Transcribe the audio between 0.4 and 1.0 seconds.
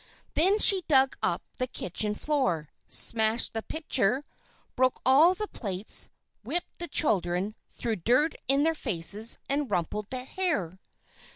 she